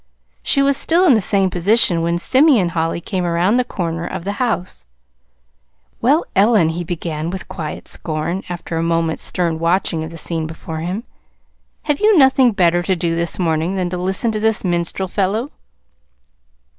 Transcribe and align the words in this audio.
She 0.41 0.63
was 0.63 0.77
still 0.77 1.05
in 1.05 1.13
the 1.13 1.21
same 1.21 1.51
position 1.51 2.01
when 2.01 2.17
Simeon 2.17 2.69
Holly 2.69 2.99
came 3.01 3.23
around 3.23 3.57
the 3.57 3.63
corner 3.63 4.03
of 4.07 4.23
the 4.23 4.31
house. 4.41 4.83
"Well, 6.01 6.25
Ellen," 6.35 6.69
he 6.69 6.83
began, 6.83 7.29
with 7.29 7.47
quiet 7.47 7.87
scorn, 7.87 8.41
after 8.49 8.77
a 8.77 8.81
moment's 8.81 9.21
stern 9.21 9.59
watching 9.59 10.03
of 10.03 10.09
the 10.09 10.17
scene 10.17 10.47
before 10.47 10.79
him, 10.79 11.03
"have 11.83 11.99
you 11.99 12.17
nothing 12.17 12.51
better 12.51 12.81
to 12.81 12.95
do 12.95 13.13
this 13.15 13.37
morning 13.37 13.75
than 13.75 13.91
to 13.91 13.97
listen 13.97 14.31
to 14.31 14.39
this 14.39 14.63
minstrel 14.63 15.07
fellow?" 15.07 15.51